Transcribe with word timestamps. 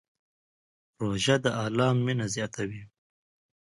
روژه 1.01 1.35
د 1.43 1.45
الله 1.63 1.87
مینه 2.05 2.27
زیاتوي. 2.35 2.81